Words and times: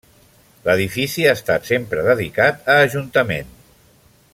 L'edifici 0.67 1.27
ha 1.27 1.35
estat 1.39 1.69
sempre 1.73 2.07
dedicat 2.09 2.75
a 2.77 2.79
Ajuntament. 2.89 3.57